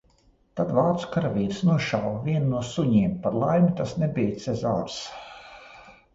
[0.59, 4.99] Tad vācu karavīrs nošāva vienu no suņiem, par laimi tas nebija Cezārs.